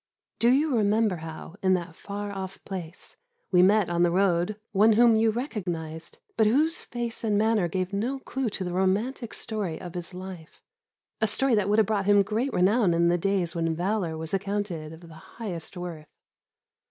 [0.39, 3.17] Do you remember how, in that far off place,
[3.51, 7.93] we met on the road one whom you recognised, but whose face and manner gave
[7.93, 10.63] no clue to the romantic story of his life,
[11.21, 14.33] a story that would have brought him great renown in the days when valour was
[14.33, 16.07] accounted of the highest worth?